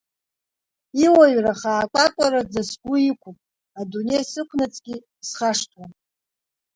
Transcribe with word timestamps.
Иуаҩра 1.03 1.53
хаакуакуараӡа 1.59 2.61
сгу 2.69 2.95
иқууп, 3.09 3.37
адунеи 3.79 4.23
сықунаҵгьы 4.31 4.95
исхашҭуам! 5.21 5.91